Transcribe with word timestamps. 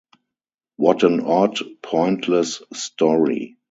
What 0.77 1.03
an 1.03 1.19
odd, 1.19 1.59
pointless 1.83 2.63
story! 2.73 3.57